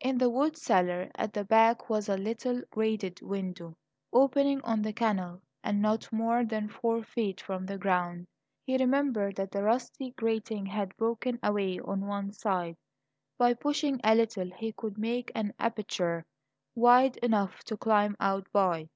[0.00, 3.76] In the wood cellar at the back was a little grated window,
[4.12, 8.26] opening on the canal and not more than four feet from the ground.
[8.64, 12.78] He remembered that the rusty grating had broken away on one side;
[13.38, 16.24] by pushing a little he could make an aperture
[16.74, 18.88] wide enough to climb out by.